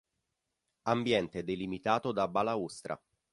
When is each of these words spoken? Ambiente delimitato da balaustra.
Ambiente 0.87 1.43
delimitato 1.43 2.11
da 2.11 2.27
balaustra. 2.27 2.99